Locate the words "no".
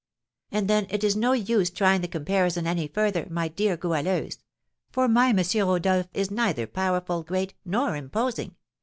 1.15-1.33